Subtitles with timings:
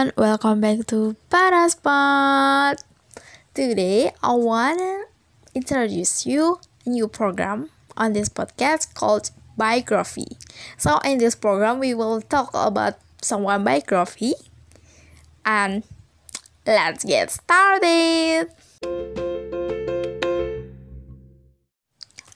[0.00, 2.80] everyone, welcome back to Paraspot.
[3.52, 5.04] Today, I wanna
[5.54, 7.68] introduce you a new program
[7.98, 10.38] on this podcast called Biography.
[10.78, 14.32] So, in this program, we will talk about someone biography,
[15.44, 15.82] and
[16.66, 18.48] let's get started.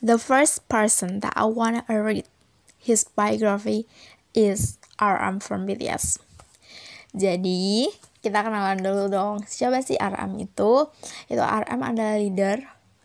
[0.02, 2.24] The first person that I wanna read
[2.76, 3.86] his biography
[4.34, 6.18] is RM from BTS.
[7.14, 7.86] Jadi,
[8.18, 9.36] kita kenalan dulu dong.
[9.46, 10.90] Siapa sih RM itu?
[11.30, 12.58] Itu RM adalah leader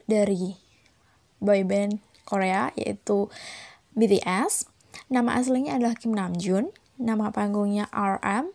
[0.10, 0.58] dari
[1.38, 3.30] boyband Korea yaitu
[3.94, 4.66] BTS.
[5.14, 6.74] Nama aslinya adalah Kim Namjoon.
[6.98, 8.50] Nama panggungnya RM.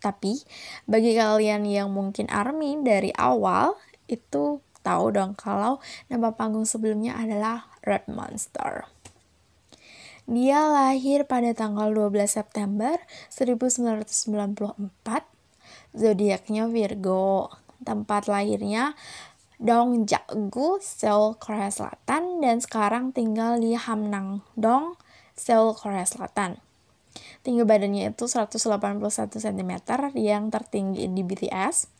[0.00, 0.40] Tapi
[0.88, 3.76] bagi kalian yang mungkin ARMY dari awal
[4.08, 5.76] itu tahu dong kalau
[6.08, 8.88] nama panggung sebelumnya adalah Red Monster.
[10.30, 12.94] Dia lahir pada tanggal 12 September
[13.34, 14.30] 1994.
[15.90, 17.50] Zodiaknya Virgo.
[17.82, 18.94] Tempat lahirnya
[19.58, 24.94] Dongjagu, Seoul, Korea Selatan dan sekarang tinggal di Hamnang Dong,
[25.34, 26.62] Seoul, Korea Selatan.
[27.42, 29.02] Tinggi badannya itu 181
[29.34, 29.72] cm
[30.14, 31.90] yang tertinggi di BTS.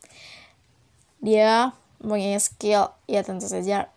[1.18, 3.90] Dia punya skill ya tentu saja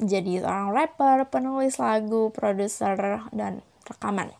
[0.00, 2.96] jadi seorang rapper, penulis lagu, produser,
[3.30, 4.32] dan rekaman.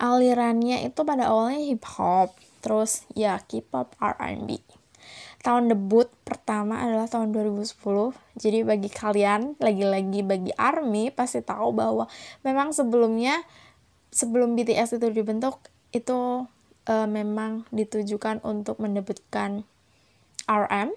[0.00, 2.32] Alirannya itu pada awalnya hip hop,
[2.64, 4.60] terus ya K-pop, R&B.
[5.40, 7.72] Tahun debut pertama adalah tahun 2010.
[8.36, 12.04] Jadi bagi kalian, lagi-lagi bagi ARMY pasti tahu bahwa
[12.44, 13.40] memang sebelumnya
[14.12, 15.56] sebelum BTS itu dibentuk
[15.96, 16.44] itu
[16.90, 19.64] uh, memang ditujukan untuk mendebutkan
[20.44, 20.92] RM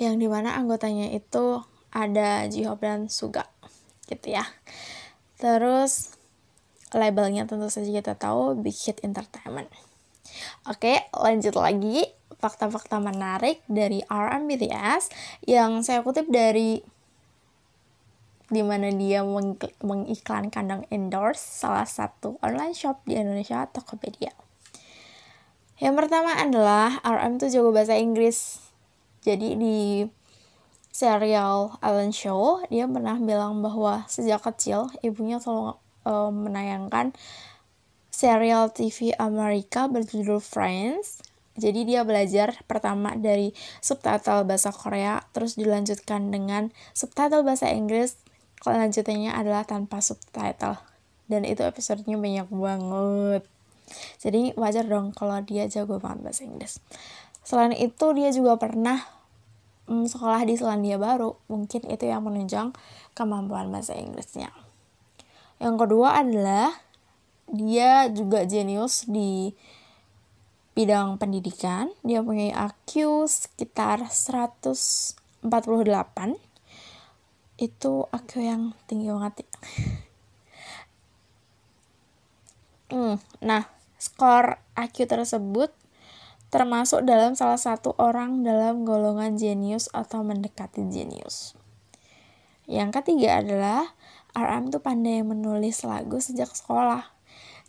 [0.00, 1.62] yang di mana anggotanya itu
[1.94, 3.46] ada J-Hope dan Suga
[4.10, 4.44] gitu ya
[5.40, 6.12] terus
[6.92, 9.70] labelnya tentu saja kita tahu Big Hit Entertainment
[10.66, 12.04] oke lanjut lagi
[12.36, 15.08] fakta-fakta menarik dari RM BTS
[15.48, 16.84] yang saya kutip dari
[18.52, 19.24] di mana dia
[19.80, 24.36] mengiklankan dan endorse salah satu online shop di Indonesia Tokopedia.
[25.80, 28.60] Yang pertama adalah RM tuh jago bahasa Inggris.
[29.24, 29.78] Jadi di
[30.94, 35.74] serial Ellen Show, dia pernah bilang bahwa sejak kecil ibunya selalu
[36.06, 37.10] uh, menayangkan
[38.14, 41.18] serial TV Amerika berjudul Friends.
[41.58, 43.50] Jadi dia belajar pertama dari
[43.82, 48.14] subtitle bahasa Korea, terus dilanjutkan dengan subtitle bahasa Inggris.
[48.62, 50.78] Kelanjutannya adalah tanpa subtitle.
[51.26, 53.42] Dan itu episodenya banyak banget.
[54.22, 56.78] Jadi wajar dong kalau dia jago banget bahasa Inggris.
[57.42, 59.04] Selain itu dia juga pernah
[59.88, 62.72] mm, sekolah di Selandia Baru, mungkin itu yang menunjang
[63.12, 64.52] kemampuan bahasa Inggrisnya.
[65.62, 66.70] Yang kedua adalah
[67.48, 69.52] dia juga jenius di
[70.74, 71.94] bidang pendidikan.
[72.02, 75.16] Dia punya IQ sekitar 148.
[77.54, 79.50] Itu IQ yang tinggi banget ya.
[82.94, 83.66] Hmm, nah,
[83.98, 85.72] skor IQ tersebut
[86.54, 91.58] termasuk dalam salah satu orang dalam golongan jenius atau mendekati jenius.
[92.70, 93.82] Yang ketiga adalah
[94.38, 97.10] RM tuh pandai menulis lagu sejak sekolah.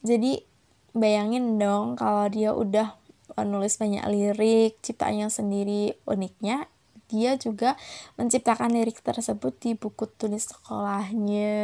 [0.06, 0.46] Jadi
[0.94, 2.94] bayangin dong kalau dia udah
[3.34, 6.70] menulis banyak lirik, ciptaannya sendiri uniknya,
[7.10, 7.74] dia juga
[8.22, 11.58] menciptakan lirik tersebut di buku tulis sekolahnya.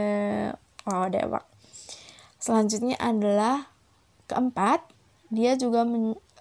[0.90, 1.46] Oh, dewak.
[2.42, 3.70] Selanjutnya adalah
[4.26, 4.90] keempat,
[5.30, 5.86] dia juga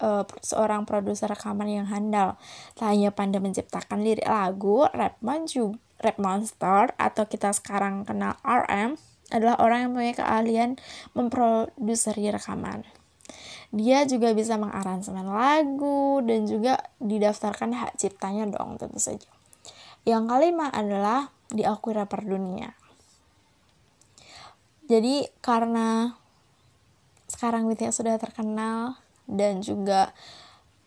[0.00, 2.40] uh, seorang produser rekaman yang handal.
[2.74, 8.96] Tak hanya pandai menciptakan lirik lagu, rap, juga, rap monster atau kita sekarang kenal RM
[9.30, 10.70] adalah orang yang punya keahlian
[11.14, 12.82] memproduksi rekaman.
[13.70, 19.30] Dia juga bisa mengaransemen lagu dan juga didaftarkan hak ciptanya dong tentu saja.
[20.02, 22.74] Yang kelima adalah diakui rapper dunia.
[24.90, 26.18] Jadi karena
[27.30, 28.98] sekarang BTS sudah terkenal
[29.30, 30.10] dan juga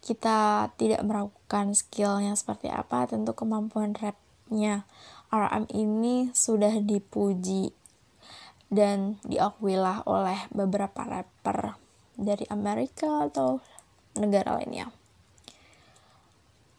[0.04, 4.84] kita tidak meragukan skillnya seperti apa tentu kemampuan rapnya
[5.32, 7.72] RM ini sudah dipuji
[8.68, 11.80] dan diakuilah oleh beberapa rapper
[12.20, 13.64] dari Amerika atau
[14.20, 14.92] negara lainnya.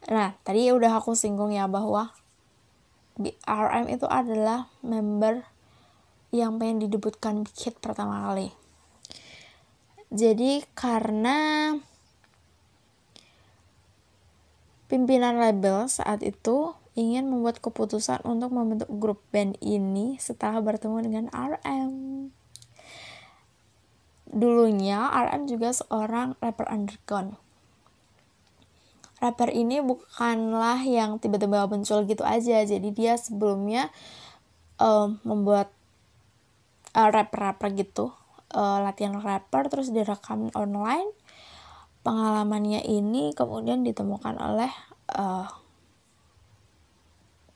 [0.05, 2.12] Nah, tadi udah aku singgung ya bahwa
[3.49, 5.49] RM itu adalah member
[6.34, 8.50] yang pengen didebutkan hit pertama kali
[10.14, 11.75] jadi karena
[14.87, 21.26] pimpinan label saat itu ingin membuat keputusan untuk membentuk grup band ini setelah bertemu dengan
[21.34, 21.93] RM.
[24.34, 27.38] dulunya RM juga seorang rapper underground.
[29.19, 32.62] Rapper ini bukanlah yang tiba-tiba muncul gitu aja.
[32.66, 33.94] Jadi dia sebelumnya
[34.78, 35.70] um, membuat
[36.99, 38.11] uh, rapper-rapper gitu
[38.55, 41.11] uh, latihan rapper terus direkam online.
[42.06, 44.71] Pengalamannya ini kemudian ditemukan oleh
[45.12, 45.49] uh,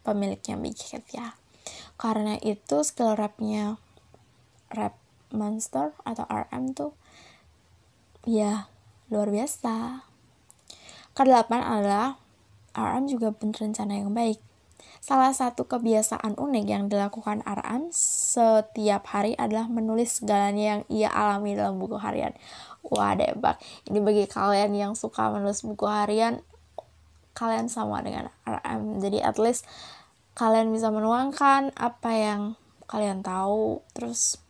[0.02, 0.76] pemiliknya Big
[1.14, 1.36] ya.
[1.94, 3.78] Karena itu skill rapnya
[4.72, 4.98] rap
[5.30, 6.92] monster atau RM tuh
[8.24, 8.66] ya
[9.12, 10.04] luar biasa.
[11.12, 12.16] Kedelapan adalah
[12.72, 14.47] RM juga rencana yang baik
[14.98, 21.54] Salah satu kebiasaan unik yang dilakukan RM setiap hari adalah menulis segalanya yang ia alami
[21.54, 22.34] dalam buku harian.
[22.86, 23.58] Wah, debak.
[23.86, 26.42] Ini bagi kalian yang suka menulis buku harian,
[27.38, 28.98] kalian sama dengan RM.
[28.98, 29.62] Jadi at least
[30.34, 32.40] kalian bisa menuangkan apa yang
[32.90, 34.40] kalian tahu, terus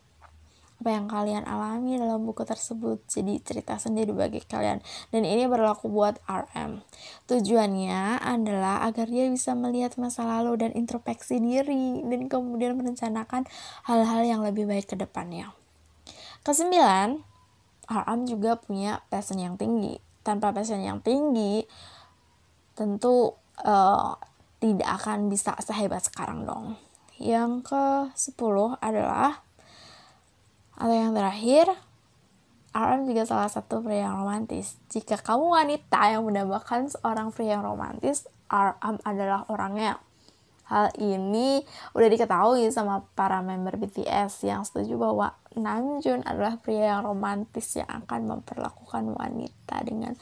[0.79, 3.03] apa yang kalian alami dalam buku tersebut.
[3.11, 4.79] Jadi cerita sendiri bagi kalian.
[5.11, 6.87] Dan ini berlaku buat RM
[7.27, 13.51] tujuannya adalah agar dia bisa melihat masa lalu dan introspeksi diri dan kemudian merencanakan
[13.91, 15.51] hal-hal yang lebih baik ke depannya.
[16.47, 17.27] Kesembilan
[17.91, 19.99] RM juga punya passion yang tinggi.
[20.23, 21.67] Tanpa passion yang tinggi
[22.79, 23.35] tentu
[23.67, 24.15] uh,
[24.63, 26.79] tidak akan bisa sehebat sekarang dong.
[27.19, 27.85] Yang ke
[28.15, 29.43] 10 adalah
[30.79, 31.75] atau yang terakhir,
[32.71, 34.79] RM juga salah satu pria yang romantis.
[34.95, 39.99] Jika kamu wanita yang mendambakan seorang pria yang romantis, RM adalah orangnya.
[40.71, 41.65] Hal ini
[41.97, 47.89] udah diketahui sama para member BTS yang setuju bahwa Namjoon adalah pria yang romantis yang
[47.89, 50.15] akan memperlakukan wanita dengan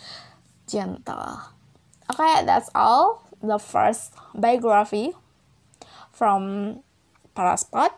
[0.64, 1.52] gentle.
[2.08, 3.26] Okay, that's all.
[3.42, 5.12] The first biography
[6.14, 6.78] from
[7.34, 7.92] Paraspot.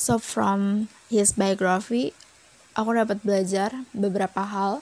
[0.00, 2.16] So from his biography,
[2.72, 4.80] aku dapat belajar beberapa hal.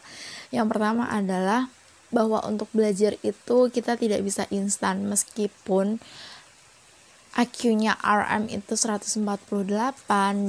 [0.54, 1.74] Yang pertama adalah
[2.14, 5.98] bahwa untuk belajar itu kita tidak bisa instan meskipun
[7.34, 9.26] IQ-nya RM itu 148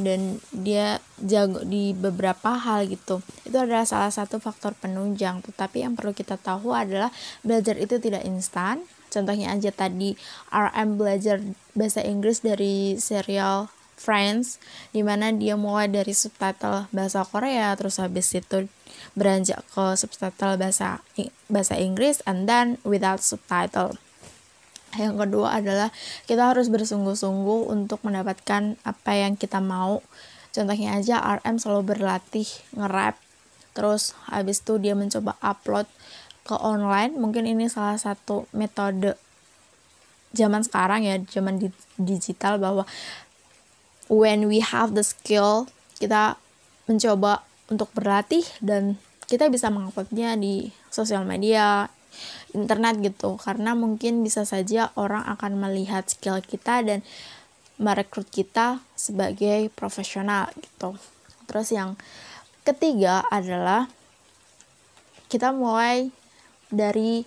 [0.06, 0.22] dan
[0.54, 3.26] dia jago di beberapa hal gitu.
[3.50, 5.42] Itu adalah salah satu faktor penunjang.
[5.46, 7.10] Tetapi yang perlu kita tahu adalah
[7.42, 8.86] belajar itu tidak instan.
[9.10, 10.14] Contohnya aja tadi
[10.54, 11.42] RM belajar
[11.74, 14.64] bahasa Inggris dari serial Friends
[14.96, 18.72] di mana dia mulai dari subtitle bahasa Korea terus habis itu
[19.14, 21.04] beranjak ke subtitle bahasa
[21.52, 24.00] bahasa Inggris and then without subtitle.
[24.98, 25.90] Yang kedua adalah
[26.26, 30.02] kita harus bersungguh-sungguh untuk mendapatkan apa yang kita mau.
[30.50, 33.20] Contohnya aja RM selalu berlatih nge-rap
[33.78, 35.86] terus habis itu dia mencoba upload
[36.42, 37.14] ke online.
[37.14, 39.14] Mungkin ini salah satu metode
[40.34, 42.86] zaman sekarang ya zaman di digital bahwa
[44.10, 45.70] when we have the skill
[46.02, 46.36] kita
[46.90, 48.98] mencoba untuk berlatih dan
[49.30, 51.86] kita bisa menguploadnya di sosial media
[52.58, 53.38] internet gitu.
[53.38, 57.06] Karena mungkin bisa saja orang akan melihat skill kita dan
[57.78, 60.98] merekrut kita sebagai profesional gitu.
[61.46, 61.94] Terus yang
[62.66, 63.88] ketiga adalah
[65.30, 66.10] kita mulai
[66.74, 67.24] dari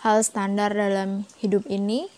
[0.00, 2.08] hal standar dalam hidup ini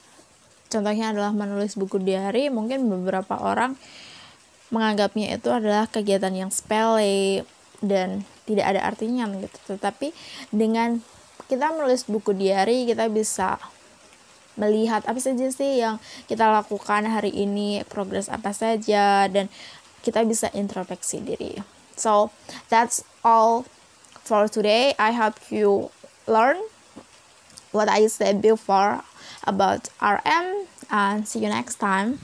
[0.74, 3.78] contohnya adalah menulis buku diary mungkin beberapa orang
[4.74, 7.46] menganggapnya itu adalah kegiatan yang sepele
[7.78, 9.78] dan tidak ada artinya gitu.
[9.78, 10.10] Tetapi
[10.50, 10.98] dengan
[11.46, 13.62] kita menulis buku diary kita bisa
[14.58, 15.98] melihat apa saja sih yang
[16.30, 19.46] kita lakukan hari ini progres apa saja dan
[20.02, 21.58] kita bisa introspeksi diri.
[21.94, 22.34] So
[22.70, 23.66] that's all
[24.26, 24.94] for today.
[24.98, 25.94] I hope you
[26.26, 26.58] learn
[27.74, 29.02] what I said before
[29.46, 32.18] about RM and see you next time.